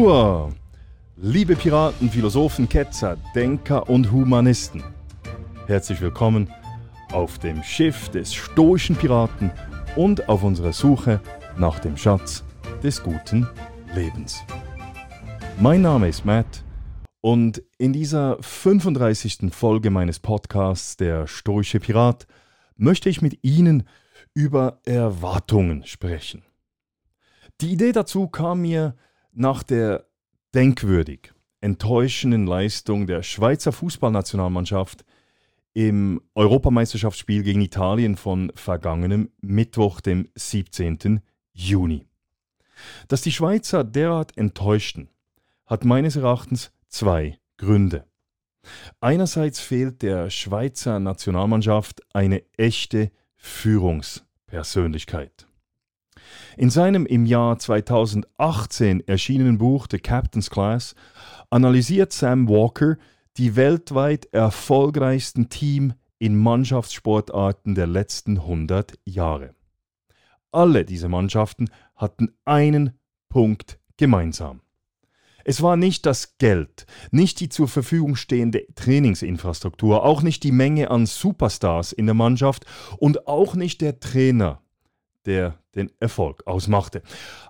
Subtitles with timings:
[0.00, 0.50] Hua!
[1.18, 4.82] Liebe Piraten, Philosophen, Ketzer, Denker und Humanisten.
[5.66, 6.50] Herzlich willkommen
[7.12, 9.50] auf dem Schiff des stoischen Piraten
[9.96, 11.20] und auf unserer Suche
[11.58, 12.42] nach dem Schatz
[12.82, 13.46] des guten
[13.94, 14.42] Lebens.
[15.58, 16.64] Mein Name ist Matt
[17.20, 19.52] und in dieser 35.
[19.52, 22.26] Folge meines Podcasts Der stoische Pirat
[22.74, 23.86] möchte ich mit Ihnen
[24.32, 26.42] über Erwartungen sprechen.
[27.60, 28.94] Die Idee dazu kam mir
[29.32, 30.06] nach der
[30.54, 35.04] denkwürdig enttäuschenden Leistung der Schweizer Fußballnationalmannschaft
[35.72, 41.20] im Europameisterschaftsspiel gegen Italien von vergangenem Mittwoch, dem 17.
[41.52, 42.06] Juni.
[43.08, 45.08] Dass die Schweizer derart enttäuschten,
[45.66, 48.04] hat meines Erachtens zwei Gründe.
[49.00, 55.46] Einerseits fehlt der Schweizer Nationalmannschaft eine echte Führungspersönlichkeit.
[56.56, 60.94] In seinem im Jahr 2018 erschienenen Buch The Captain's Class
[61.50, 62.96] analysiert Sam Walker
[63.36, 69.54] die weltweit erfolgreichsten Team in Mannschaftssportarten der letzten 100 Jahre.
[70.52, 74.60] Alle diese Mannschaften hatten einen Punkt gemeinsam.
[75.44, 80.90] Es war nicht das Geld, nicht die zur Verfügung stehende Trainingsinfrastruktur, auch nicht die Menge
[80.90, 82.66] an Superstars in der Mannschaft
[82.98, 84.60] und auch nicht der Trainer,
[85.26, 87.02] der den Erfolg ausmachte.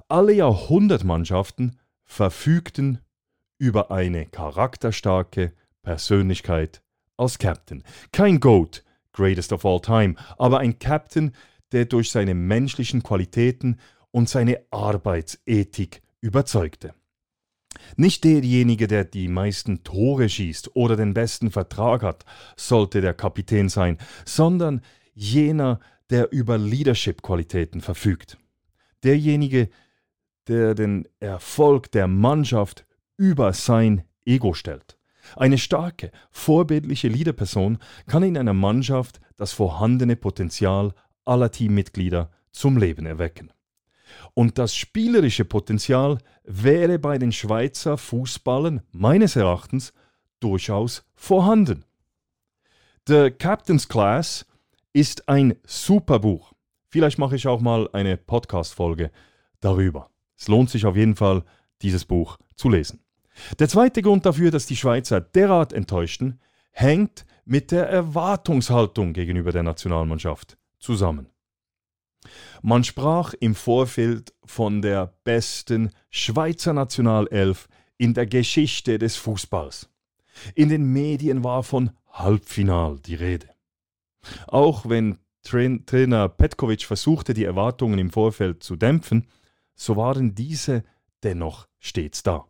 [0.08, 2.98] Alle Jahrhundertmannschaften verfügten
[3.58, 6.82] über eine charakterstarke Persönlichkeit
[7.16, 7.84] als Captain.
[8.12, 11.32] Kein Goat, greatest of all time, aber ein Captain,
[11.72, 13.78] der durch seine menschlichen Qualitäten
[14.10, 16.94] und seine Arbeitsethik überzeugte.
[17.96, 22.24] Nicht derjenige, der die meisten Tore schießt oder den besten Vertrag hat,
[22.56, 24.82] sollte der Kapitän sein, sondern
[25.14, 28.38] jener, der über Leadership-Qualitäten verfügt.
[29.02, 29.70] Derjenige,
[30.48, 32.84] der den Erfolg der Mannschaft
[33.16, 34.98] über sein Ego stellt.
[35.36, 40.92] Eine starke, vorbildliche Leaderperson kann in einer Mannschaft das vorhandene Potenzial
[41.24, 43.52] aller Teammitglieder zum Leben erwecken.
[44.34, 49.92] Und das spielerische Potenzial wäre bei den Schweizer Fußballern meines Erachtens
[50.40, 51.84] durchaus vorhanden.
[53.06, 54.46] The Captain's Class
[54.92, 56.52] ist ein super Buch.
[56.88, 59.10] Vielleicht mache ich auch mal eine Podcast-Folge
[59.60, 60.10] darüber.
[60.36, 61.44] Es lohnt sich auf jeden Fall,
[61.82, 63.00] dieses Buch zu lesen.
[63.58, 66.40] Der zweite Grund dafür, dass die Schweizer derart enttäuschten,
[66.72, 71.28] hängt mit der Erwartungshaltung gegenüber der Nationalmannschaft zusammen.
[72.62, 79.88] Man sprach im Vorfeld von der besten Schweizer Nationalelf in der Geschichte des Fußballs.
[80.54, 83.48] In den Medien war von Halbfinal die Rede.
[84.46, 89.26] Auch wenn Trainer Petkovic versuchte, die Erwartungen im Vorfeld zu dämpfen,
[89.74, 90.84] so waren diese
[91.22, 92.46] dennoch stets da.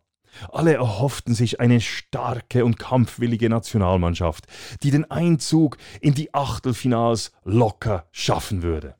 [0.51, 4.47] Alle erhofften sich eine starke und kampfwillige Nationalmannschaft,
[4.83, 8.95] die den Einzug in die Achtelfinals locker schaffen würde.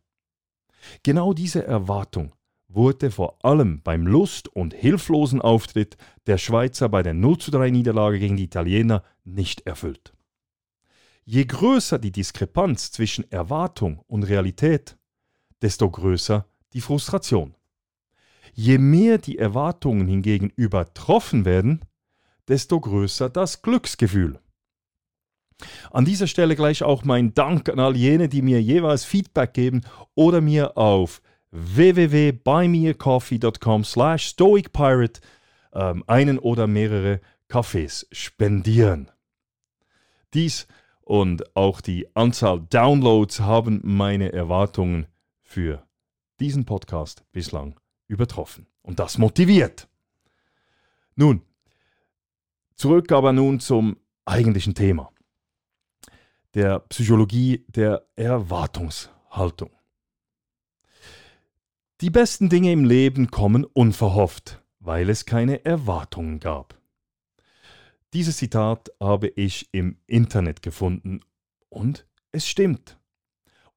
[1.04, 2.34] Genau diese Erwartung
[2.68, 8.20] wurde vor allem beim lust- und hilflosen Auftritt der Schweizer bei der 0 3 Niederlage
[8.20, 10.14] gegen die Italiener nicht erfüllt.
[11.24, 14.98] Je größer die Diskrepanz zwischen Erwartung und Realität,
[15.62, 17.56] desto größer die Frustration.
[18.54, 21.86] Je mehr die Erwartungen hingegen übertroffen werden,
[22.48, 24.40] desto größer das Glücksgefühl.
[25.92, 29.82] An dieser Stelle gleich auch mein Dank an all jene, die mir jeweils Feedback geben
[30.16, 31.22] oder mir auf
[31.52, 35.22] www.buymeacoffee.com slash stoicpirate
[35.74, 39.12] ähm, einen oder mehrere Kaffees spendieren.
[40.34, 40.68] Dies
[41.12, 45.08] und auch die Anzahl Downloads haben meine Erwartungen
[45.42, 45.86] für
[46.40, 47.78] diesen Podcast bislang
[48.08, 48.66] übertroffen.
[48.82, 49.90] Und das motiviert.
[51.18, 51.42] Nun,
[52.76, 55.12] zurück aber nun zum eigentlichen Thema
[56.54, 59.72] der Psychologie der Erwartungshaltung.
[62.00, 66.81] Die besten Dinge im Leben kommen unverhofft, weil es keine Erwartungen gab.
[68.14, 71.22] Dieses Zitat habe ich im Internet gefunden
[71.70, 73.00] und es stimmt.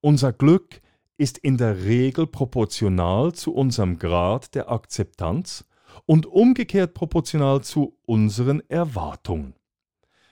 [0.01, 0.81] Unser Glück
[1.17, 5.65] ist in der Regel proportional zu unserem Grad der Akzeptanz
[6.05, 9.55] und umgekehrt proportional zu unseren Erwartungen.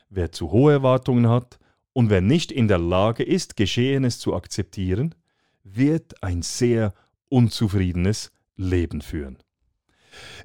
[0.09, 1.59] Wer zu hohe Erwartungen hat,
[1.93, 5.15] und wer nicht in der Lage ist, Geschehenes zu akzeptieren,
[5.63, 6.93] wird ein sehr
[7.29, 9.37] unzufriedenes Leben führen.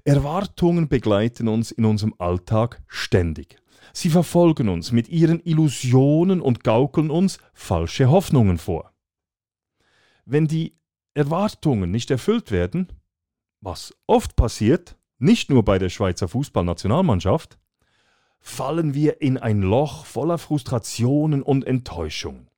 [0.05, 3.61] Erwartungen begleiten uns in unserem Alltag ständig.
[3.93, 8.93] Sie verfolgen uns mit ihren Illusionen und gaukeln uns falsche Hoffnungen vor.
[10.25, 10.79] Wenn die
[11.15, 12.93] Erwartungen nicht erfüllt werden,
[13.61, 17.59] was oft passiert, nicht nur bei der Schweizer Fußballnationalmannschaft,
[18.41, 22.49] fallen wir in ein Loch voller Frustrationen und Enttäuschungen.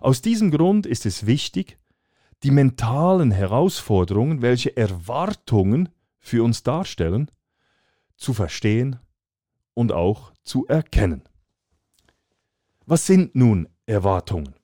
[0.00, 1.78] Aus diesem Grund ist es wichtig,
[2.42, 5.90] die mentalen Herausforderungen, welche Erwartungen
[6.20, 7.30] für uns darstellen,
[8.16, 9.00] zu verstehen
[9.74, 11.22] und auch zu erkennen.
[12.86, 14.54] Was sind nun Erwartungen?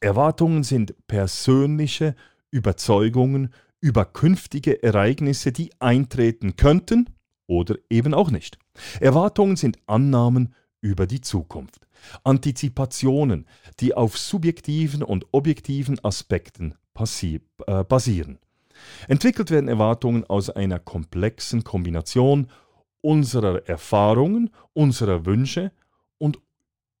[0.00, 2.14] Erwartungen sind persönliche
[2.50, 7.10] Überzeugungen über künftige Ereignisse, die eintreten könnten
[7.46, 8.58] oder eben auch nicht.
[9.00, 11.86] Erwartungen sind Annahmen über die Zukunft,
[12.22, 13.46] Antizipationen,
[13.80, 16.74] die auf subjektiven und objektiven Aspekten
[17.66, 18.38] äh, basieren.
[19.08, 22.48] Entwickelt werden Erwartungen aus einer komplexen Kombination
[23.00, 25.72] unserer Erfahrungen, unserer Wünsche
[26.18, 26.38] und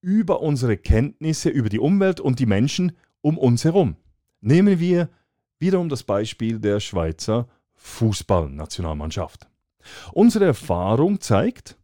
[0.00, 2.92] über unsere Kenntnisse über die Umwelt und die Menschen
[3.22, 3.96] um uns herum.
[4.40, 5.08] Nehmen wir
[5.58, 9.48] wiederum das Beispiel der Schweizer Fußballnationalmannschaft.
[10.12, 11.78] Unsere Erfahrung zeigt,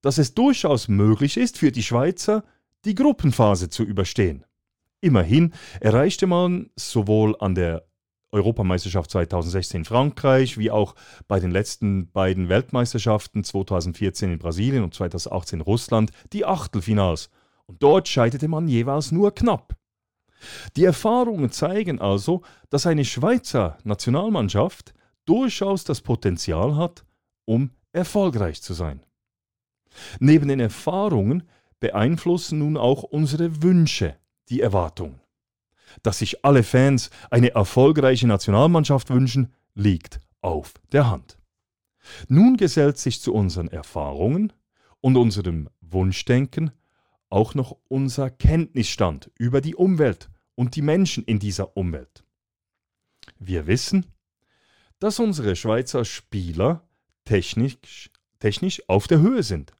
[0.00, 2.44] dass es durchaus möglich ist, für die Schweizer
[2.84, 4.44] die Gruppenphase zu überstehen.
[5.00, 7.86] Immerhin erreichte man sowohl an der
[8.36, 10.94] Europameisterschaft 2016 in Frankreich wie auch
[11.26, 17.30] bei den letzten beiden Weltmeisterschaften 2014 in Brasilien und 2018 in Russland die Achtelfinals.
[17.66, 19.74] Und dort scheiterte man jeweils nur knapp.
[20.76, 24.94] Die Erfahrungen zeigen also, dass eine Schweizer Nationalmannschaft
[25.24, 27.04] durchaus das Potenzial hat,
[27.46, 29.00] um erfolgreich zu sein.
[30.20, 31.48] Neben den Erfahrungen
[31.80, 34.16] beeinflussen nun auch unsere Wünsche
[34.50, 35.20] die Erwartungen.
[36.02, 41.38] Dass sich alle Fans eine erfolgreiche Nationalmannschaft wünschen, liegt auf der Hand.
[42.28, 44.52] Nun gesellt sich zu unseren Erfahrungen
[45.00, 46.70] und unserem Wunschdenken
[47.28, 52.24] auch noch unser Kenntnisstand über die Umwelt und die Menschen in dieser Umwelt.
[53.38, 54.06] Wir wissen,
[54.98, 56.88] dass unsere Schweizer Spieler
[57.24, 59.74] technisch, technisch auf der Höhe sind.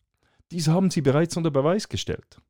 [0.51, 2.41] Dies haben sie bereits unter Beweis gestellt.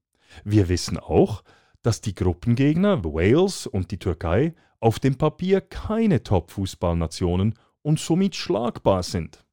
[0.45, 1.45] Wir wissen auch,
[1.87, 9.05] dass die Gruppengegner Wales und die Türkei auf dem Papier keine Top-Fußballnationen und somit schlagbar
[9.05, 9.47] sind.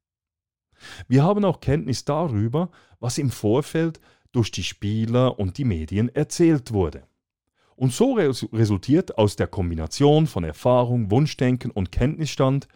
[1.07, 3.99] Wir haben auch Kenntnis darüber, was im Vorfeld
[4.31, 7.03] durch die Spieler und die Medien erzählt wurde.
[7.75, 12.67] Und so resultiert aus der Kombination von Erfahrung, Wunschdenken und Kenntnisstand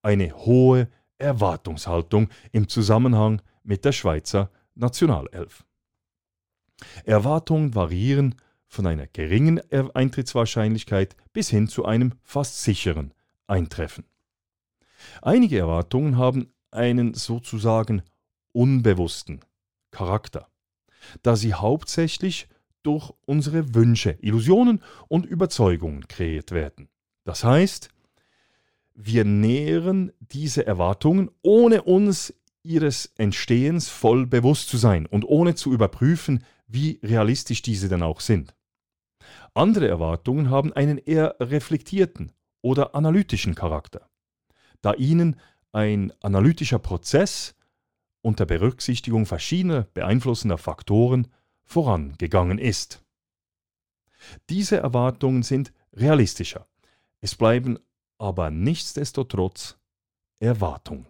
[0.00, 5.62] eine hohe Erwartungshaltung im Zusammenhang mit der Schweizer Nationalelf.
[7.04, 8.36] Erwartungen variieren
[8.74, 13.14] von einer geringen Eintrittswahrscheinlichkeit bis hin zu einem fast sicheren
[13.46, 14.04] Eintreffen.
[15.22, 18.02] Einige Erwartungen haben einen sozusagen
[18.52, 19.40] unbewussten
[19.90, 20.48] Charakter,
[21.22, 22.48] da sie hauptsächlich
[22.82, 26.88] durch unsere Wünsche, Illusionen und Überzeugungen kreiert werden.
[27.24, 27.88] Das heißt,
[28.94, 35.72] wir nähren diese Erwartungen, ohne uns ihres Entstehens voll bewusst zu sein und ohne zu
[35.72, 38.54] überprüfen, wie realistisch diese denn auch sind.
[39.54, 42.32] Andere Erwartungen haben einen eher reflektierten
[42.62, 44.08] oder analytischen Charakter,
[44.80, 45.40] da ihnen
[45.72, 47.54] ein analytischer Prozess
[48.22, 51.28] unter Berücksichtigung verschiedener beeinflussender Faktoren
[51.64, 53.04] vorangegangen ist.
[54.48, 56.66] Diese Erwartungen sind realistischer.
[57.20, 57.78] Es bleiben
[58.18, 59.78] aber nichtsdestotrotz
[60.38, 61.06] Erwartungen.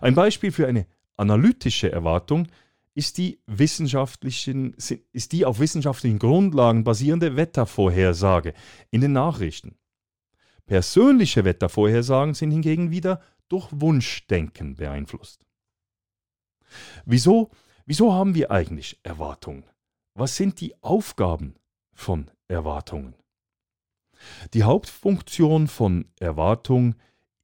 [0.00, 2.48] Ein Beispiel für eine analytische Erwartung
[2.94, 4.74] ist die, wissenschaftlichen,
[5.12, 8.54] ist die auf wissenschaftlichen Grundlagen basierende Wettervorhersage
[8.90, 9.76] in den Nachrichten.
[10.66, 15.44] Persönliche Wettervorhersagen sind hingegen wieder durch Wunschdenken beeinflusst.
[17.04, 17.50] Wieso,
[17.86, 19.64] wieso haben wir eigentlich Erwartungen?
[20.14, 21.54] Was sind die Aufgaben
[21.92, 23.14] von Erwartungen?
[24.54, 26.94] Die Hauptfunktion von Erwartung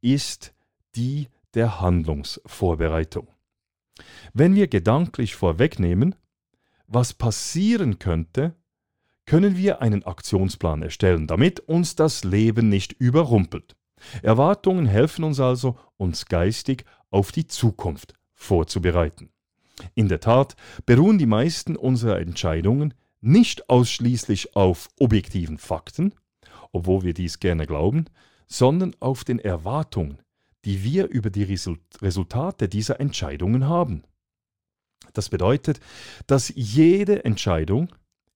[0.01, 0.55] ist
[0.95, 3.29] die der Handlungsvorbereitung.
[4.33, 6.15] Wenn wir gedanklich vorwegnehmen,
[6.87, 8.55] was passieren könnte,
[9.25, 13.77] können wir einen Aktionsplan erstellen, damit uns das Leben nicht überrumpelt.
[14.23, 19.31] Erwartungen helfen uns also, uns geistig auf die Zukunft vorzubereiten.
[19.95, 26.15] In der Tat beruhen die meisten unserer Entscheidungen nicht ausschließlich auf objektiven Fakten,
[26.73, 28.07] obwohl wir dies gerne glauben,
[28.47, 30.19] sondern auf den Erwartungen,
[30.67, 31.45] die wir über die
[32.03, 34.03] Resultate dieser Entscheidungen haben.
[35.15, 35.81] Das bedeutet,
[36.27, 37.89] dass jede Entscheidung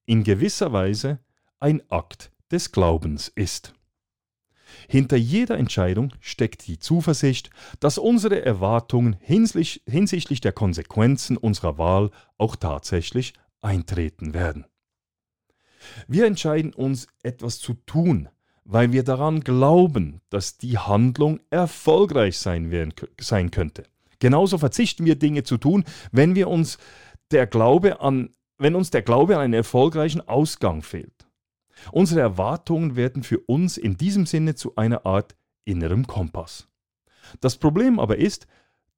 [0.07, 1.19] in gewisser Weise
[1.59, 3.75] ein Akt des Glaubens ist.
[4.89, 12.55] Hinter jeder Entscheidung steckt die Zuversicht, dass unsere Erwartungen hinsichtlich der Konsequenzen unserer Wahl auch
[12.55, 14.67] tatsächlich eintreten werden.
[16.07, 18.29] Wir entscheiden uns etwas zu tun,
[18.71, 23.83] weil wir daran glauben, dass die Handlung erfolgreich sein, werden, sein könnte.
[24.21, 26.79] Genauso verzichten wir Dinge zu tun, wenn wir uns
[27.33, 31.27] der Glaube an, wenn uns der Glaube an einen erfolgreichen Ausgang fehlt.
[31.91, 35.35] Unsere Erwartungen werden für uns in diesem Sinne zu einer Art
[35.65, 36.69] innerem Kompass.
[37.41, 38.47] Das Problem aber ist,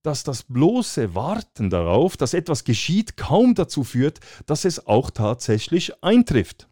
[0.02, 6.02] dass das bloße Warten darauf, dass etwas geschieht, kaum dazu führt, dass es auch tatsächlich
[6.02, 6.68] eintrifft.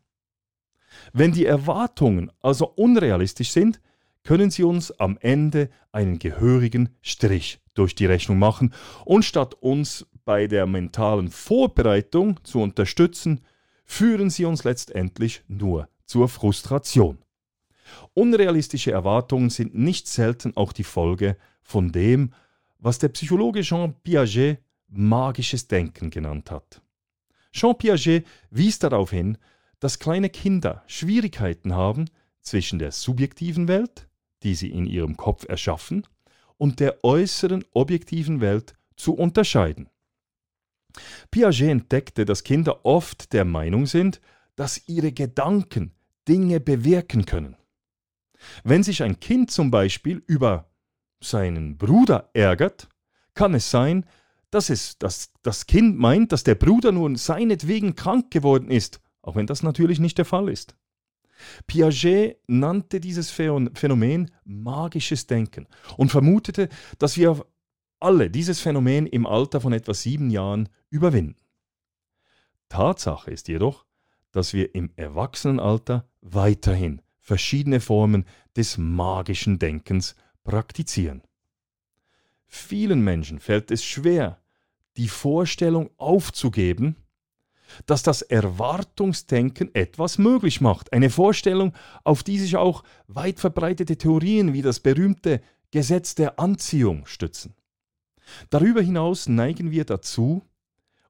[1.13, 3.81] Wenn die Erwartungen also unrealistisch sind,
[4.23, 8.75] können sie uns am Ende einen gehörigen Strich durch die Rechnung machen
[9.05, 13.41] und statt uns bei der mentalen Vorbereitung zu unterstützen,
[13.85, 17.19] führen sie uns letztendlich nur zur Frustration.
[18.15, 22.33] Unrealistische Erwartungen sind nicht selten auch die Folge von dem,
[22.79, 26.83] was der Psychologe Jean Piaget magisches Denken genannt hat.
[27.53, 29.39] Jean Piaget wies darauf hin,
[29.81, 32.07] dass kleine Kinder Schwierigkeiten haben
[32.43, 34.09] zwischen der subjektiven Welt,
[34.43, 36.07] die sie in ihrem Kopf erschaffen,
[36.57, 39.89] und der äußeren objektiven Welt zu unterscheiden.
[41.31, 44.21] Piaget entdeckte, dass Kinder oft der Meinung sind,
[44.57, 45.93] dass ihre Gedanken
[46.29, 47.57] Dinge bewirken können.
[48.65, 50.71] Wenn sich ein Kind zum Beispiel über
[51.21, 52.89] seinen Bruder ärgert,
[53.35, 54.07] kann es sein,
[54.51, 59.37] dass es dass das Kind meint, dass der Bruder nun seinetwegen krank geworden ist, auch
[59.37, 60.77] wenn das natürlich nicht der Fall ist.
[61.67, 67.47] Piaget nannte dieses Phänomen magisches Denken und vermutete, dass wir
[67.99, 71.37] alle dieses Phänomen im Alter von etwa sieben Jahren überwinden.
[72.69, 73.85] Tatsache ist jedoch,
[74.33, 78.25] dass wir im Erwachsenenalter weiterhin verschiedene Formen
[78.57, 81.23] des magischen Denkens praktizieren.
[82.47, 84.41] Vielen Menschen fällt es schwer,
[84.97, 86.97] die Vorstellung aufzugeben,
[87.87, 90.93] dass das Erwartungsdenken etwas möglich macht.
[90.93, 91.73] Eine Vorstellung,
[92.05, 97.55] auf die sich auch weit verbreitete Theorien wie das berühmte Gesetz der Anziehung stützen.
[98.51, 100.43] Darüber hinaus neigen wir dazu,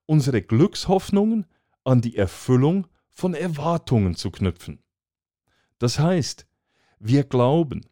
[0.06, 1.46] unsere Glückshoffnungen
[1.84, 4.82] an die Erfüllung von Erwartungen zu knüpfen.
[5.78, 6.46] Das heißt,
[6.98, 7.86] wir glauben,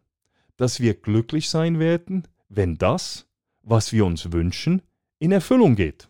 [0.57, 3.27] dass wir glücklich sein werden, wenn das,
[3.61, 4.81] was wir uns wünschen,
[5.19, 6.09] in Erfüllung geht.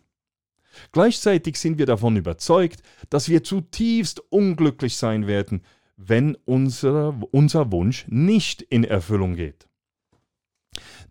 [0.92, 5.62] Gleichzeitig sind wir davon überzeugt, dass wir zutiefst unglücklich sein werden,
[5.96, 9.68] wenn unser, unser Wunsch nicht in Erfüllung geht.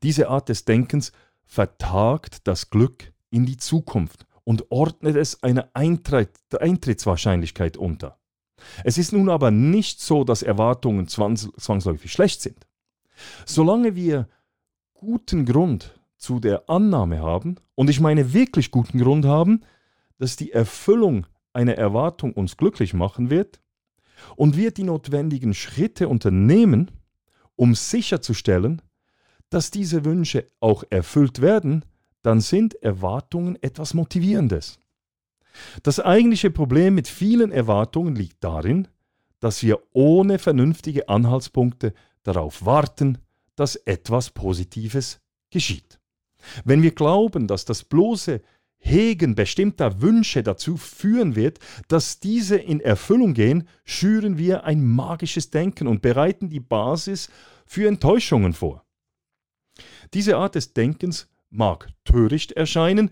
[0.02, 1.12] Diese Art des Denkens
[1.46, 8.18] vertagt das Glück in die Zukunft und ordnet es einer Eintritt, Eintrittswahrscheinlichkeit unter.
[8.84, 12.68] Es ist nun aber nicht so, dass Erwartungen zwangsläufig schlecht sind.
[13.46, 14.28] Solange wir
[14.94, 19.62] guten Grund zu der Annahme haben, und ich meine wirklich guten Grund haben,
[20.18, 23.60] dass die Erfüllung einer Erwartung uns glücklich machen wird,
[24.36, 26.92] und wir die notwendigen Schritte unternehmen,
[27.56, 28.82] um sicherzustellen,
[29.50, 31.86] dass diese Wünsche auch erfüllt werden,
[32.22, 34.78] dann sind Erwartungen etwas Motivierendes.
[35.84, 38.88] Das eigentliche Problem mit vielen Erwartungen liegt darin,
[39.40, 43.18] dass wir ohne vernünftige Anhaltspunkte darauf warten,
[43.56, 45.99] dass etwas Positives geschieht.
[46.64, 48.42] Wenn wir glauben, dass das bloße
[48.78, 55.50] Hegen bestimmter Wünsche dazu führen wird, dass diese in Erfüllung gehen, schüren wir ein magisches
[55.50, 57.30] Denken und bereiten die Basis
[57.66, 58.86] für Enttäuschungen vor.
[60.14, 63.12] Diese Art des Denkens mag töricht erscheinen,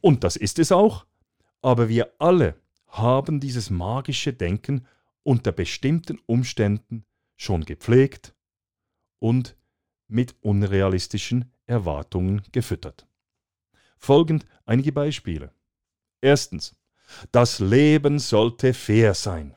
[0.00, 1.06] und das ist es auch,
[1.60, 2.56] aber wir alle
[2.88, 4.86] haben dieses magische Denken
[5.22, 7.04] unter bestimmten Umständen
[7.36, 8.34] schon gepflegt
[9.18, 9.56] und
[10.08, 13.06] mit unrealistischen Erwartungen gefüttert.
[13.98, 15.52] Folgend einige Beispiele.
[16.20, 16.76] Erstens.
[17.30, 19.54] Das Leben sollte fair sein.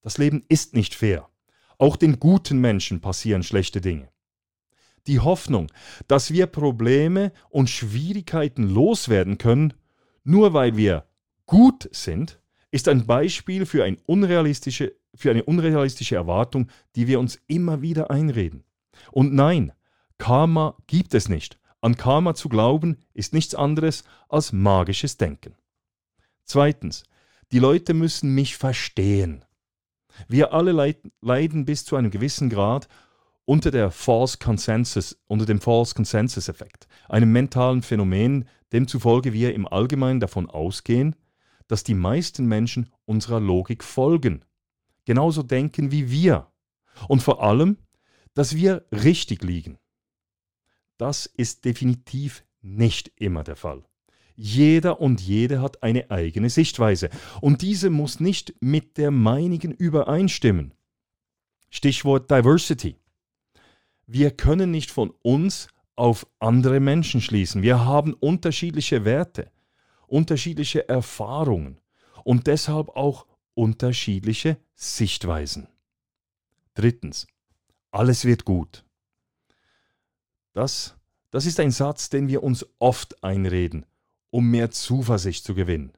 [0.00, 1.28] Das Leben ist nicht fair.
[1.78, 4.08] Auch den guten Menschen passieren schlechte Dinge.
[5.06, 5.70] Die Hoffnung,
[6.06, 9.74] dass wir Probleme und Schwierigkeiten loswerden können,
[10.24, 11.06] nur weil wir
[11.46, 17.40] gut sind, ist ein Beispiel für, ein unrealistische, für eine unrealistische Erwartung, die wir uns
[17.46, 18.64] immer wieder einreden.
[19.12, 19.72] Und nein,
[20.18, 21.58] Karma gibt es nicht.
[21.80, 25.54] An Karma zu glauben ist nichts anderes als magisches Denken.
[26.44, 27.04] Zweitens,
[27.52, 29.44] die Leute müssen mich verstehen.
[30.26, 32.88] Wir alle leiden bis zu einem gewissen Grad
[33.44, 39.66] unter der False Consensus, unter dem False Consensus Effekt, einem mentalen Phänomen, demzufolge wir im
[39.66, 41.16] Allgemeinen davon ausgehen,
[41.68, 44.44] dass die meisten Menschen unserer Logik folgen,
[45.04, 46.50] genauso denken wie wir
[47.06, 47.78] und vor allem,
[48.34, 49.78] dass wir richtig liegen.
[50.98, 53.84] Das ist definitiv nicht immer der Fall.
[54.34, 60.74] Jeder und jede hat eine eigene Sichtweise und diese muss nicht mit der meinigen übereinstimmen.
[61.70, 62.96] Stichwort Diversity.
[64.06, 67.62] Wir können nicht von uns auf andere Menschen schließen.
[67.62, 69.50] Wir haben unterschiedliche Werte,
[70.06, 71.80] unterschiedliche Erfahrungen
[72.24, 75.68] und deshalb auch unterschiedliche Sichtweisen.
[76.74, 77.26] Drittens,
[77.90, 78.84] alles wird gut.
[80.58, 80.96] Das,
[81.30, 83.86] das ist ein Satz, den wir uns oft einreden,
[84.30, 85.92] um mehr Zuversicht zu gewinnen.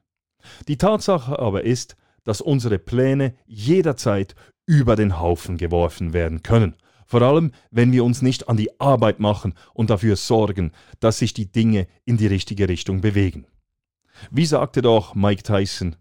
[0.67, 4.35] Die Tatsache aber ist, dass unsere Pläne jederzeit
[4.67, 6.75] über den Haufen geworfen werden können.
[7.07, 11.33] Vor allem, wenn wir uns nicht an die Arbeit machen und dafür sorgen, dass sich
[11.33, 13.47] die Dinge in die richtige Richtung bewegen.
[14.29, 15.95] Wie sagte doch Mike Tyson,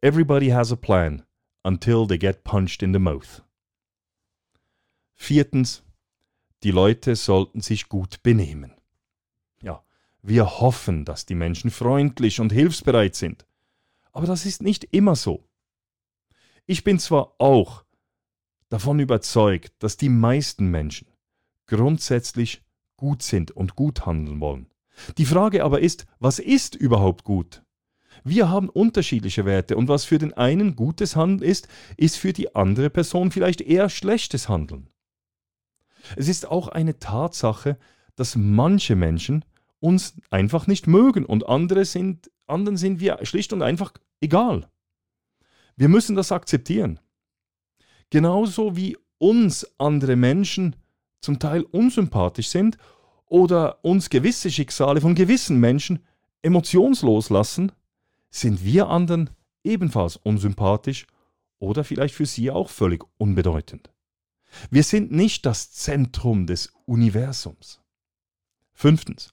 [0.00, 1.24] Everybody has a plan
[1.62, 3.42] until they get punched in the mouth.
[5.14, 5.84] Viertens,
[6.62, 8.72] die Leute sollten sich gut benehmen.
[9.62, 9.82] Ja,
[10.22, 13.46] wir hoffen, dass die Menschen freundlich und hilfsbereit sind.
[14.12, 15.44] Aber das ist nicht immer so.
[16.66, 17.84] Ich bin zwar auch
[18.68, 21.08] davon überzeugt, dass die meisten Menschen
[21.66, 22.62] grundsätzlich
[22.96, 24.66] gut sind und gut handeln wollen.
[25.18, 27.62] Die Frage aber ist, was ist überhaupt gut?
[28.24, 31.66] Wir haben unterschiedliche Werte und was für den einen gutes Handeln ist,
[31.96, 34.88] ist für die andere Person vielleicht eher schlechtes Handeln.
[36.16, 37.78] Es ist auch eine Tatsache,
[38.16, 39.44] dass manche Menschen
[39.80, 44.68] uns einfach nicht mögen und andere sind, anderen sind wir schlicht und einfach egal.
[45.76, 47.00] Wir müssen das akzeptieren.
[48.10, 50.76] Genauso wie uns andere Menschen
[51.20, 52.76] zum Teil unsympathisch sind
[53.26, 56.00] oder uns gewisse Schicksale von gewissen Menschen
[56.42, 57.72] emotionslos lassen,
[58.30, 59.30] sind wir anderen
[59.64, 61.06] ebenfalls unsympathisch
[61.58, 63.91] oder vielleicht für sie auch völlig unbedeutend.
[64.70, 67.80] Wir sind nicht das Zentrum des Universums.
[68.72, 69.32] Fünftens.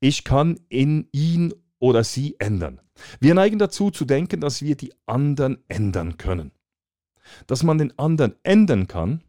[0.00, 2.80] Ich kann in ihn oder sie ändern.
[3.20, 6.52] Wir neigen dazu zu denken, dass wir die anderen ändern können.
[7.46, 9.22] Dass man den anderen ändern kann,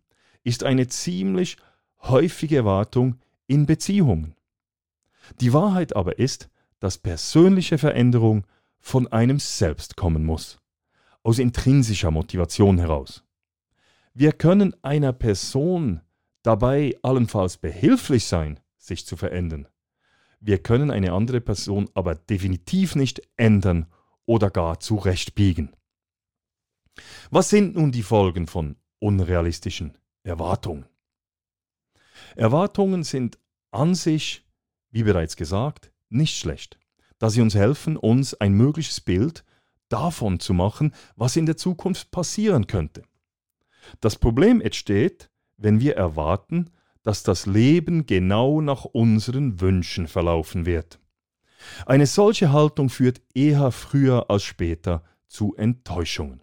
[0.43, 1.57] ist eine ziemlich
[2.01, 4.35] häufige Erwartung in Beziehungen.
[5.39, 8.45] Die Wahrheit aber ist, dass persönliche Veränderung
[8.79, 10.59] von einem selbst kommen muss,
[11.21, 13.23] aus intrinsischer Motivation heraus.
[14.13, 16.01] Wir können einer Person
[16.43, 19.67] dabei allenfalls behilflich sein, sich zu verändern.
[20.41, 23.85] Wir können eine andere Person aber definitiv nicht ändern
[24.25, 25.75] oder gar zurechtbiegen.
[27.29, 30.85] Was sind nun die Folgen von unrealistischen Erwartungen?
[32.35, 33.39] Erwartungen sind
[33.71, 34.45] an sich,
[34.89, 36.77] wie bereits gesagt, nicht schlecht,
[37.17, 39.45] da sie uns helfen, uns ein mögliches Bild
[39.87, 43.03] davon zu machen, was in der Zukunft passieren könnte.
[43.99, 46.69] Das Problem entsteht, wenn wir erwarten,
[47.03, 50.99] dass das Leben genau nach unseren Wünschen verlaufen wird.
[51.85, 56.41] Eine solche Haltung führt eher früher als später zu Enttäuschungen.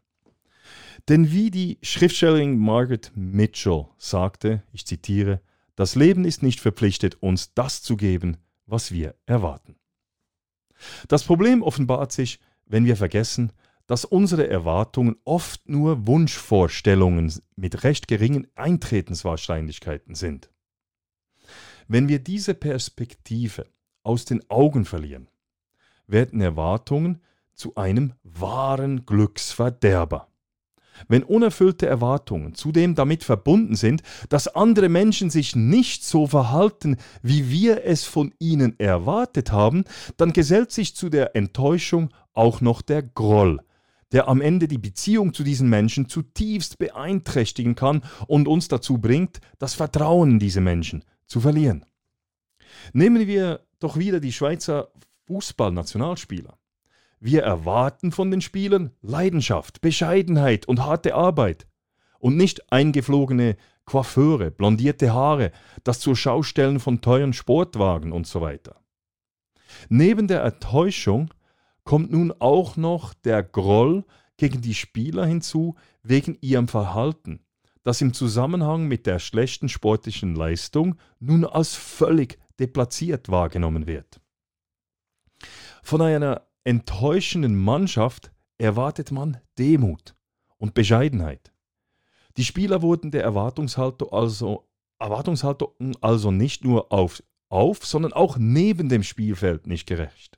[1.08, 5.40] Denn wie die Schriftstellerin Margaret Mitchell sagte, ich zitiere,
[5.74, 9.76] das Leben ist nicht verpflichtet, uns das zu geben, was wir erwarten.
[11.08, 13.52] Das Problem offenbart sich, wenn wir vergessen,
[13.88, 20.50] dass unsere Erwartungen oft nur Wunschvorstellungen mit recht geringen Eintretenswahrscheinlichkeiten sind.
[21.88, 23.66] Wenn wir diese Perspektive
[24.02, 25.28] aus den Augen verlieren,
[26.06, 27.22] werden Erwartungen
[27.54, 30.28] zu einem wahren Glücksverderber.
[31.06, 37.50] Wenn unerfüllte Erwartungen zudem damit verbunden sind, dass andere Menschen sich nicht so verhalten, wie
[37.50, 39.84] wir es von ihnen erwartet haben,
[40.18, 43.60] dann gesellt sich zu der Enttäuschung auch noch der Groll,
[44.12, 49.40] der am Ende die Beziehung zu diesen Menschen zutiefst beeinträchtigen kann und uns dazu bringt,
[49.58, 51.84] das Vertrauen in diese Menschen zu verlieren.
[52.92, 54.88] Nehmen wir doch wieder die Schweizer
[55.26, 56.58] Fußballnationalspieler.
[57.20, 61.66] Wir erwarten von den Spielern Leidenschaft, Bescheidenheit und harte Arbeit
[62.18, 65.50] und nicht eingeflogene Coiffeure, blondierte Haare,
[65.82, 68.76] das zur Schaustellen von teuren Sportwagen und so weiter.
[69.88, 71.32] Neben der Enttäuschung
[71.88, 74.04] kommt nun auch noch der Groll
[74.36, 77.40] gegen die Spieler hinzu wegen ihrem Verhalten,
[77.82, 84.20] das im Zusammenhang mit der schlechten sportlichen Leistung nun als völlig deplatziert wahrgenommen wird.
[85.82, 90.14] Von einer enttäuschenden Mannschaft erwartet man Demut
[90.58, 91.54] und Bescheidenheit.
[92.36, 95.70] Die Spieler wurden der Erwartungshaltung also, Erwartungshaltung
[96.02, 100.37] also nicht nur auf, auf, sondern auch neben dem Spielfeld nicht gerecht.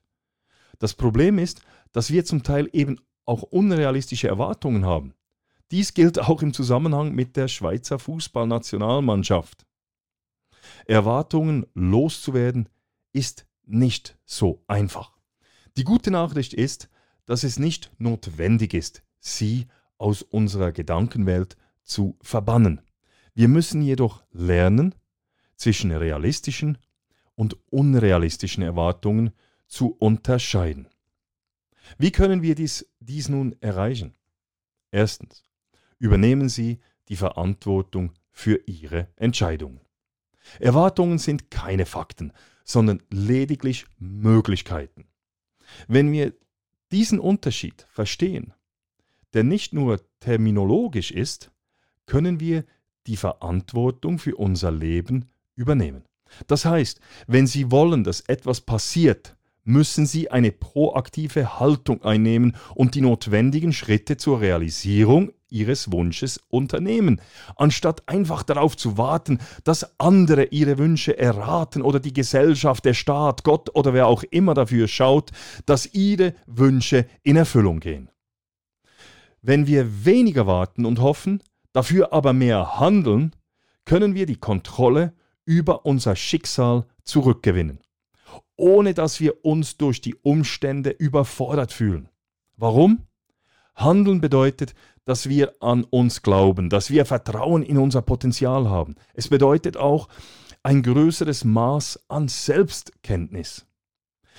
[0.80, 1.62] Das Problem ist,
[1.92, 5.14] dass wir zum Teil eben auch unrealistische Erwartungen haben.
[5.70, 9.64] Dies gilt auch im Zusammenhang mit der Schweizer Fußballnationalmannschaft.
[10.86, 12.68] Erwartungen loszuwerden
[13.12, 15.16] ist nicht so einfach.
[15.76, 16.88] Die gute Nachricht ist,
[17.26, 22.80] dass es nicht notwendig ist, sie aus unserer Gedankenwelt zu verbannen.
[23.34, 24.94] Wir müssen jedoch lernen,
[25.56, 26.78] zwischen realistischen
[27.34, 29.30] und unrealistischen Erwartungen
[29.70, 30.88] zu unterscheiden.
[31.96, 34.14] Wie können wir dies, dies nun erreichen?
[34.90, 35.44] Erstens,
[35.98, 39.80] übernehmen Sie die Verantwortung für Ihre Entscheidungen.
[40.59, 42.33] Erwartungen sind keine Fakten,
[42.64, 45.06] sondern lediglich Möglichkeiten.
[45.87, 46.35] Wenn wir
[46.90, 48.52] diesen Unterschied verstehen,
[49.33, 51.52] der nicht nur terminologisch ist,
[52.06, 52.64] können wir
[53.06, 56.04] die Verantwortung für unser Leben übernehmen.
[56.48, 59.37] Das heißt, wenn Sie wollen, dass etwas passiert,
[59.70, 67.20] müssen Sie eine proaktive Haltung einnehmen und die notwendigen Schritte zur Realisierung Ihres Wunsches unternehmen,
[67.56, 73.42] anstatt einfach darauf zu warten, dass andere Ihre Wünsche erraten oder die Gesellschaft, der Staat,
[73.42, 75.30] Gott oder wer auch immer dafür schaut,
[75.66, 78.11] dass Ihre Wünsche in Erfüllung gehen.
[79.42, 83.35] Wenn wir weniger warten und hoffen, dafür aber mehr handeln,
[83.85, 87.80] können wir die Kontrolle über unser Schicksal zurückgewinnen,
[88.60, 92.08] ohne dass wir uns durch die Umstände überfordert fühlen.
[92.56, 93.06] Warum?
[93.74, 98.94] Handeln bedeutet, dass wir an uns glauben, dass wir Vertrauen in unser Potenzial haben.
[99.14, 100.08] Es bedeutet auch
[100.62, 103.66] ein größeres Maß an Selbstkenntnis.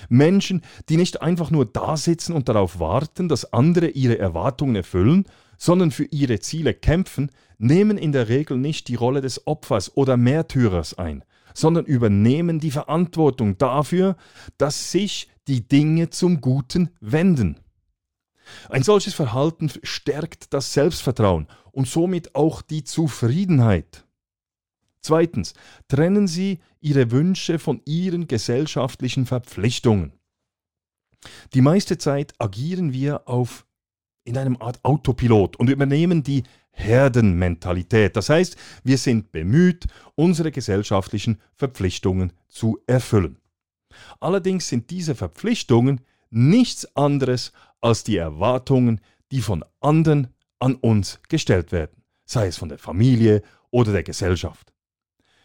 [0.08, 5.26] Menschen, die nicht einfach nur da sitzen und darauf warten, dass andere ihre Erwartungen erfüllen,
[5.58, 10.16] sondern für ihre Ziele kämpfen, nehmen in der Regel nicht die Rolle des Opfers oder
[10.16, 11.24] Märtyrers ein,
[11.54, 14.16] sondern übernehmen die Verantwortung dafür,
[14.58, 17.58] dass sich die Dinge zum Guten wenden.
[18.68, 24.04] Ein solches Verhalten stärkt das Selbstvertrauen und somit auch die Zufriedenheit.
[25.00, 25.54] Zweitens,
[25.88, 30.12] trennen Sie Ihre Wünsche von Ihren gesellschaftlichen Verpflichtungen.
[31.54, 33.66] Die meiste Zeit agieren wir auf
[34.24, 38.16] in einem Art Autopilot und übernehmen die Herdenmentalität.
[38.16, 43.38] Das heißt, wir sind bemüht, unsere gesellschaftlichen Verpflichtungen zu erfüllen.
[44.20, 51.72] Allerdings sind diese Verpflichtungen nichts anderes als die Erwartungen, die von anderen an uns gestellt
[51.72, 54.72] werden, sei es von der Familie oder der Gesellschaft.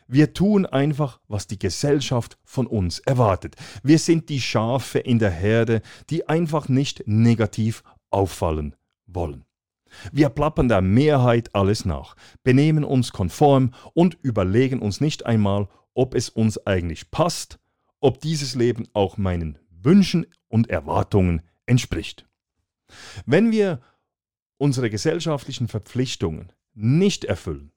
[0.10, 3.58] Wir tun einfach, was die Gesellschaft von uns erwartet.
[3.84, 9.46] Wir sind die Schafe in der Herde, die einfach nicht negativ auffallen wollen.
[10.12, 16.14] Wir plappern der Mehrheit alles nach, benehmen uns konform und überlegen uns nicht einmal, ob
[16.14, 17.60] es uns eigentlich passt,
[18.00, 22.28] ob dieses Leben auch meinen Wünschen und Erwartungen entspricht.
[23.26, 23.82] Wenn wir
[24.58, 27.72] unsere gesellschaftlichen Verpflichtungen nicht erfüllen,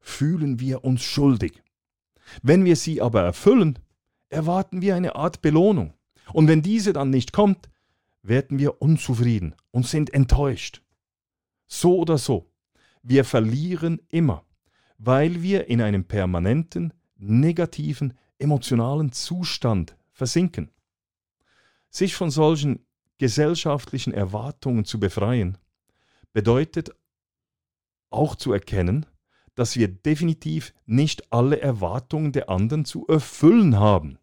[0.00, 1.62] fühlen wir uns schuldig.
[2.42, 3.78] Wenn wir sie aber erfüllen,
[4.28, 5.94] erwarten wir eine Art Belohnung.
[6.32, 7.68] Und wenn diese dann nicht kommt,
[8.22, 10.82] werden wir unzufrieden und sind enttäuscht.
[11.66, 12.50] So oder so,
[13.02, 14.44] wir verlieren immer,
[14.98, 20.70] weil wir in einem permanenten, negativen, emotionalen Zustand versinken.
[21.88, 22.84] Sich von solchen
[23.18, 25.58] gesellschaftlichen Erwartungen zu befreien,
[26.32, 26.90] bedeutet
[28.10, 29.06] auch zu erkennen,
[29.54, 34.18] dass wir definitiv nicht alle Erwartungen der anderen zu erfüllen haben.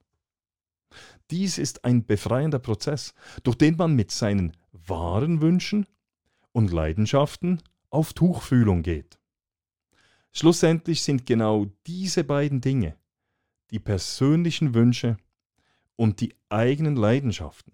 [1.32, 3.14] Dies ist ein befreiender Prozess,
[3.44, 5.86] durch den man mit seinen wahren Wünschen
[6.54, 9.20] und Leidenschaften auf Tuchfühlung geht.
[10.32, 12.96] Schlussendlich sind genau diese beiden Dinge,
[13.72, 15.18] die persönlichen Wünsche
[15.96, 17.74] und die eigenen Leidenschaften,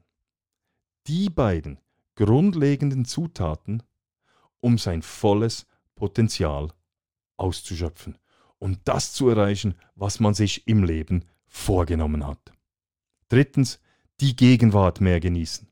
[1.08, 1.80] die beiden
[2.16, 3.84] grundlegenden Zutaten,
[4.60, 6.70] um sein volles Potenzial
[7.38, 8.18] auszuschöpfen
[8.60, 12.54] und das zu erreichen, was man sich im Leben vorgenommen hat.
[13.30, 13.80] Drittens,
[14.20, 15.68] die Gegenwart mehr genießen.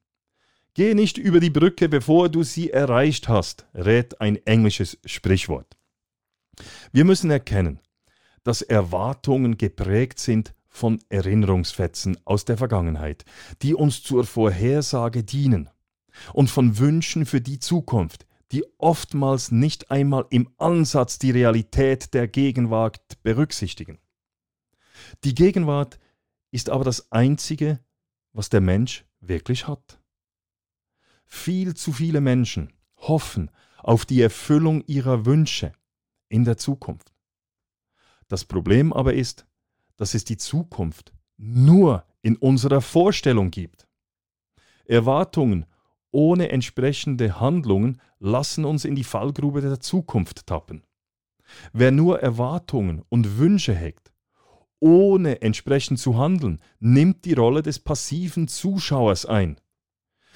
[0.74, 5.78] Geh nicht über die Brücke, bevor du sie erreicht hast, rät ein englisches Sprichwort.
[6.92, 7.80] Wir müssen erkennen,
[8.44, 13.26] dass Erwartungen geprägt sind von Erinnerungsfetzen aus der Vergangenheit,
[13.62, 15.70] die uns zur Vorhersage dienen,
[16.34, 22.28] und von Wünschen für die Zukunft, die oftmals nicht einmal im Ansatz die Realität der
[22.28, 24.00] Gegenwart berücksichtigen.
[25.24, 26.00] Die Gegenwart
[26.52, 27.80] ist aber das Einzige,
[28.34, 30.00] was der Mensch wirklich hat.
[31.26, 35.74] Viel zu viele Menschen hoffen auf die Erfüllung ihrer Wünsche
[36.30, 37.14] in der Zukunft.
[38.28, 39.46] Das Problem aber ist,
[39.98, 43.88] dass es die Zukunft nur in unserer Vorstellung gibt.
[44.86, 45.66] Erwartungen
[46.12, 50.84] ohne entsprechende Handlungen lassen uns in die Fallgrube der Zukunft tappen.
[51.74, 54.14] Wer nur Erwartungen und Wünsche hegt,
[54.82, 59.62] ohne entsprechend zu handeln, nimmt die Rolle des passiven Zuschauers ein.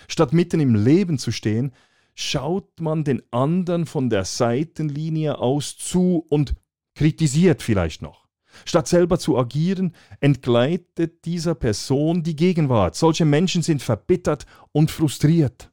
[0.07, 1.73] Statt mitten im Leben zu stehen,
[2.13, 6.55] schaut man den anderen von der Seitenlinie aus zu und
[6.93, 8.25] kritisiert vielleicht noch.
[8.63, 12.95] Statt selber zu agieren, entgleitet dieser Person die Gegenwart.
[12.95, 15.71] Solche Menschen sind verbittert und frustriert.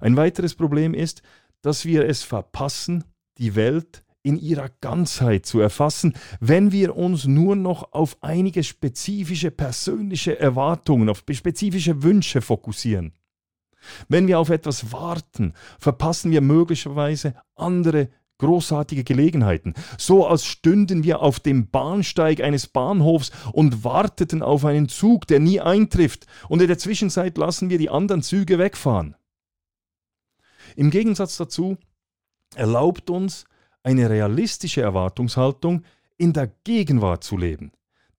[0.00, 1.22] Ein weiteres Problem ist,
[1.62, 3.04] dass wir es verpassen,
[3.38, 9.50] die Welt in ihrer Ganzheit zu erfassen, wenn wir uns nur noch auf einige spezifische
[9.50, 13.12] persönliche Erwartungen, auf spezifische Wünsche fokussieren.
[14.08, 18.08] Wenn wir auf etwas warten, verpassen wir möglicherweise andere
[18.38, 24.88] großartige Gelegenheiten, so als stünden wir auf dem Bahnsteig eines Bahnhofs und warteten auf einen
[24.88, 29.16] Zug, der nie eintrifft, und in der Zwischenzeit lassen wir die anderen Züge wegfahren.
[30.76, 31.76] Im Gegensatz dazu
[32.56, 33.44] erlaubt uns
[33.84, 35.84] eine realistische Erwartungshaltung,
[36.16, 37.72] in der Gegenwart zu leben,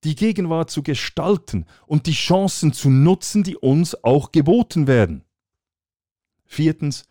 [0.04, 5.23] die Gegenwart zu gestalten und die Chancen zu nutzen, die uns auch geboten werden.
[6.45, 7.06] Viertens,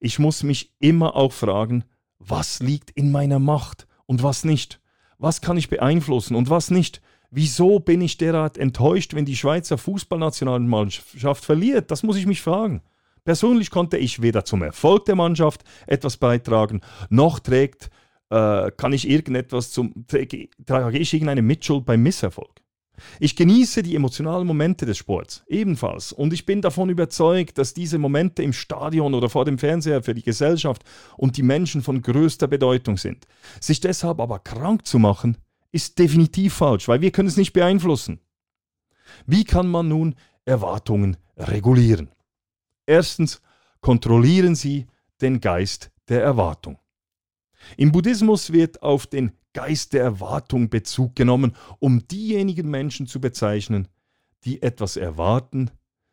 [0.00, 1.84] ich muss mich immer auch fragen,
[2.18, 4.80] was liegt in meiner Macht und was nicht?
[5.18, 7.02] Was kann ich beeinflussen und was nicht?
[7.30, 11.90] Wieso bin ich derart enttäuscht, wenn die Schweizer Fußballnationalmannschaft verliert?
[11.90, 12.82] Das muss ich mich fragen.
[13.28, 17.90] Persönlich konnte ich weder zum Erfolg der Mannschaft etwas beitragen, noch trägt,
[18.30, 22.62] äh, kann ich irgendetwas zum, trage ich irgendeine Mitschuld beim Misserfolg.
[23.20, 27.98] Ich genieße die emotionalen Momente des Sports ebenfalls und ich bin davon überzeugt, dass diese
[27.98, 30.82] Momente im Stadion oder vor dem Fernseher für die Gesellschaft
[31.18, 33.26] und die Menschen von größter Bedeutung sind.
[33.60, 35.36] Sich deshalb aber krank zu machen,
[35.70, 38.20] ist definitiv falsch, weil wir können es nicht beeinflussen.
[39.26, 40.14] Wie kann man nun
[40.46, 42.08] Erwartungen regulieren?
[42.88, 43.42] Erstens,
[43.82, 44.86] kontrollieren Sie
[45.20, 46.78] den Geist der Erwartung.
[47.76, 53.88] Im Buddhismus wird auf den Geist der Erwartung Bezug genommen, um diejenigen Menschen zu bezeichnen,
[54.44, 55.70] die etwas erwarten,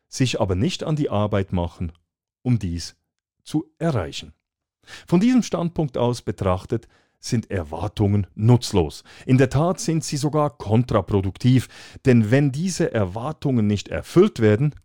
[0.09, 1.93] sich aber nicht an die Arbeit machen,
[2.41, 2.97] um dies
[3.43, 4.33] zu erreichen.
[5.07, 9.05] Von diesem Standpunkt aus betrachtet sind Erwartungen nutzlos.
[9.25, 11.69] In der Tat sind sie sogar kontraproduktiv,
[12.03, 14.75] denn wenn diese Erwartungen nicht erfüllt werden,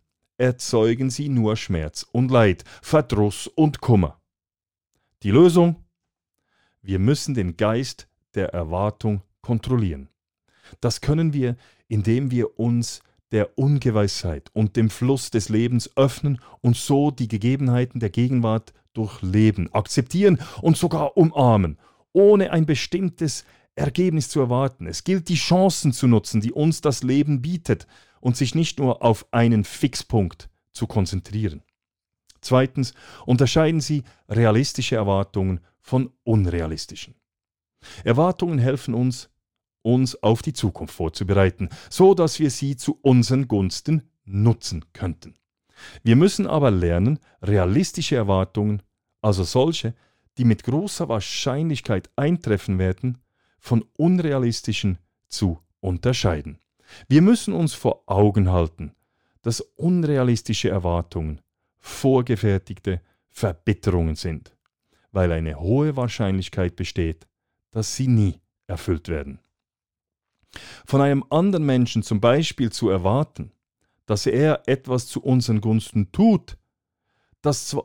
[0.41, 4.19] erzeugen sie nur Schmerz und Leid, Verdruss und Kummer.
[5.21, 5.75] Die Lösung?
[6.81, 10.09] Wir müssen den Geist der Erwartung kontrollieren.
[10.79, 16.75] Das können wir, indem wir uns der Ungewissheit und dem Fluss des Lebens öffnen und
[16.75, 21.77] so die Gegebenheiten der Gegenwart durchleben, akzeptieren und sogar umarmen,
[22.13, 24.87] ohne ein bestimmtes Ergebnis zu erwarten.
[24.87, 27.85] Es gilt, die Chancen zu nutzen, die uns das Leben bietet
[28.21, 31.63] und sich nicht nur auf einen Fixpunkt zu konzentrieren.
[32.39, 32.93] Zweitens
[33.25, 37.15] unterscheiden Sie realistische Erwartungen von unrealistischen.
[38.03, 39.29] Erwartungen helfen uns,
[39.81, 45.35] uns auf die Zukunft vorzubereiten, so dass wir sie zu unseren Gunsten nutzen könnten.
[46.03, 48.83] Wir müssen aber lernen, realistische Erwartungen,
[49.21, 49.95] also solche,
[50.37, 53.17] die mit großer Wahrscheinlichkeit eintreffen werden,
[53.59, 56.60] von unrealistischen zu unterscheiden.
[57.07, 58.93] Wir müssen uns vor Augen halten,
[59.41, 61.41] dass unrealistische Erwartungen
[61.79, 64.55] vorgefertigte Verbitterungen sind,
[65.11, 67.27] weil eine hohe Wahrscheinlichkeit besteht,
[67.71, 69.39] dass sie nie erfüllt werden.
[70.85, 73.51] Von einem anderen Menschen zum Beispiel zu erwarten,
[74.05, 76.57] dass er etwas zu unseren Gunsten tut,
[77.41, 77.75] das,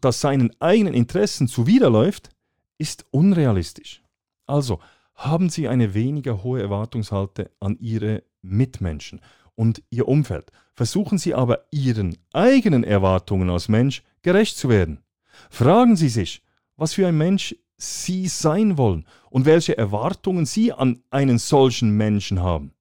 [0.00, 2.30] das seinen eigenen Interessen zuwiderläuft,
[2.78, 4.02] ist unrealistisch.
[4.46, 4.80] Also
[5.14, 9.20] haben Sie eine weniger hohe Erwartungshalte an Ihre Mitmenschen
[9.54, 10.52] und Ihr Umfeld.
[10.74, 15.02] Versuchen Sie aber Ihren eigenen Erwartungen als Mensch gerecht zu werden.
[15.50, 16.42] Fragen Sie sich,
[16.76, 22.40] was für ein Mensch sie sein wollen und welche Erwartungen sie an einen solchen Menschen
[22.40, 22.72] haben.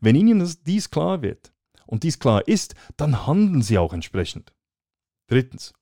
[0.00, 1.52] Wenn ihnen dies klar wird
[1.86, 4.52] und dies klar ist, dann handeln sie auch entsprechend.
[5.26, 5.74] Drittens.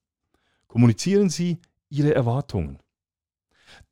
[0.67, 2.81] Kommunizieren Sie Ihre Erwartungen.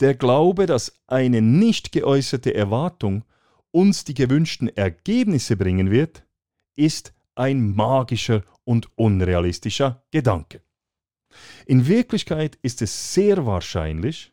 [0.01, 3.25] Der Glaube, dass eine nicht geäußerte Erwartung
[3.75, 6.25] uns die gewünschten Ergebnisse bringen wird,
[6.77, 10.63] ist ein magischer und unrealistischer Gedanke.
[11.67, 14.33] In Wirklichkeit ist es sehr wahrscheinlich,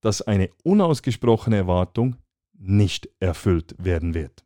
[0.00, 2.16] dass eine unausgesprochene Erwartung
[2.52, 4.44] nicht erfüllt werden wird.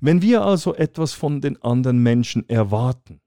[0.00, 3.20] Wenn wir also etwas von den anderen Menschen erwarten,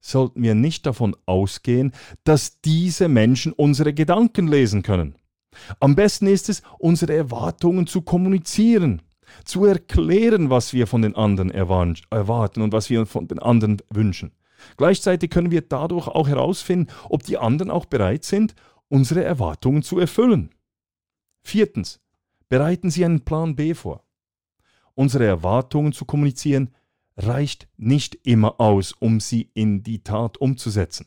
[0.00, 1.92] sollten wir nicht davon ausgehen,
[2.24, 5.16] dass diese Menschen unsere Gedanken lesen können.
[5.78, 9.02] Am besten ist es, unsere Erwartungen zu kommunizieren,
[9.44, 14.32] zu erklären, was wir von den anderen erwarten und was wir von den anderen wünschen.
[14.76, 18.54] Gleichzeitig können wir dadurch auch herausfinden, ob die anderen auch bereit sind,
[18.88, 20.50] unsere Erwartungen zu erfüllen.
[21.42, 22.00] Viertens.
[22.48, 24.04] Bereiten Sie einen Plan B vor.
[24.94, 26.70] Unsere Erwartungen zu kommunizieren
[27.16, 31.06] reicht nicht immer aus, um sie in die Tat umzusetzen.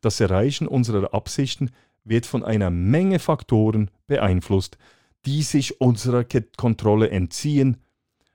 [0.00, 1.70] das Erreichen unserer Absichten
[2.04, 4.78] wird von einer Menge Faktoren beeinflusst,
[5.26, 6.24] die sich unserer
[6.56, 7.78] Kontrolle entziehen,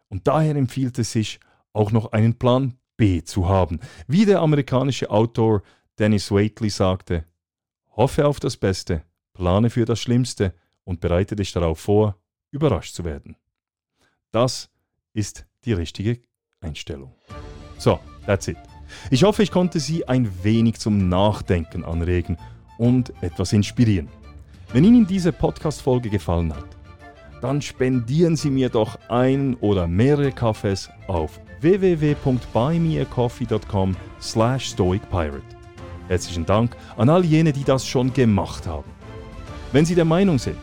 [0.10, 1.40] und daher empfiehlt es sich,
[1.74, 3.80] auch noch einen Plan B zu haben.
[4.08, 5.64] Wie der amerikanische Autor
[5.98, 7.26] Dennis Waitley sagte,
[7.96, 12.18] hoffe auf das Beste, plane für das Schlimmste und bereite dich darauf vor,
[12.52, 13.38] überrascht zu werden.
[14.32, 14.70] Das
[15.14, 16.20] ist die richtige
[16.60, 17.16] Einstellung.
[17.78, 18.58] So, that's it.
[19.10, 22.38] Ich hoffe, ich konnte Sie ein wenig zum Nachdenken anregen
[22.78, 24.10] und etwas inspirieren.
[24.74, 26.71] Wenn Ihnen diese Podcast-Folge gefallen hat,
[27.42, 35.42] dann spendieren Sie mir doch ein oder mehrere Kaffees auf www.buymeacoffee.com slash stoicpirate.
[36.08, 38.92] Herzlichen Dank an all jene, die das schon gemacht haben.
[39.72, 40.58] Wenn Sie der Meinung sind,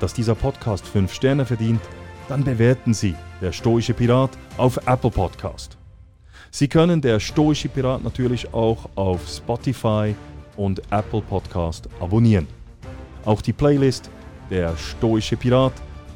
[0.00, 1.80] dass dieser Podcast 5 Sterne verdient,
[2.28, 5.76] dann bewerten Sie der Stoische Pirat auf Apple Podcast.
[6.50, 10.14] Sie können der Stoische Pirat natürlich auch auf Spotify
[10.56, 12.46] und Apple Podcast abonnieren.
[13.24, 14.10] Auch die Playlist
[14.50, 15.72] Der Stoische Pirat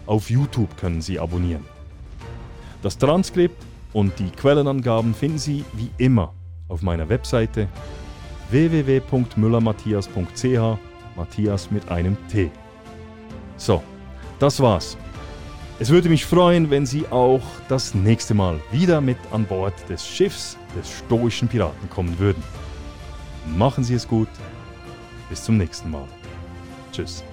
[0.06, 1.64] auf YouTube können Sie abonnieren.
[2.82, 6.32] Das Transkript und die Quellenangaben finden Sie wie immer
[6.68, 7.68] auf meiner Webseite
[8.50, 10.78] www.müllermatthias.ch
[11.16, 12.50] Matthias mit einem T.
[13.56, 13.82] So,
[14.38, 14.96] das war's.
[15.78, 20.06] Es würde mich freuen, wenn Sie auch das nächste Mal wieder mit an Bord des
[20.06, 22.42] Schiffs des stoischen Piraten kommen würden.
[23.56, 24.28] Machen Sie es gut.
[25.28, 26.06] Bis zum nächsten Mal.
[26.92, 27.24] Tschüss.